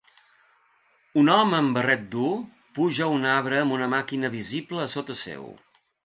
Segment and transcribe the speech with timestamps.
[1.23, 2.31] Un home amb barret dur
[2.77, 5.45] puja a un arbre amb una màquina visible a sota seu.